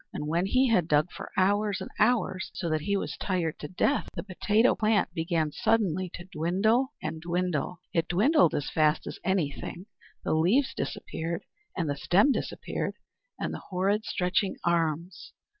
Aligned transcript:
And 0.13 0.25
when 0.27 0.47
he 0.47 0.69
had 0.69 0.87
dug 0.87 1.11
for 1.11 1.29
hours 1.37 1.79
and 1.79 1.91
hours, 1.99 2.49
so 2.55 2.69
that 2.71 2.81
he 2.81 2.97
was 2.97 3.15
tired 3.17 3.59
to 3.59 3.67
death, 3.67 4.09
the 4.15 4.23
potato 4.23 4.73
plant 4.73 5.13
began 5.13 5.51
suddenly 5.51 6.09
to 6.15 6.25
dwindle 6.25 6.93
and 7.03 7.21
dwindle. 7.21 7.81
It 7.93 8.07
dwindled 8.07 8.55
as 8.55 8.67
fast 8.71 9.05
as 9.05 9.19
anything, 9.23 9.85
the 10.23 10.33
leaves 10.33 10.73
disappeared, 10.73 11.43
and 11.77 11.87
the 11.87 11.95
stem 11.95 12.31
disappeared 12.31 12.95
and 13.37 13.53
all 13.53 13.59
the 13.59 13.65
horrid 13.69 14.03
stretching 14.05 14.55
arms. 14.65 15.33